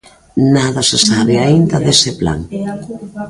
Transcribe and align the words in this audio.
Nada 0.55 0.81
se 0.89 0.97
sabe 1.07 1.35
aínda 1.37 1.77
dese 1.85 2.11
plan. 2.19 2.39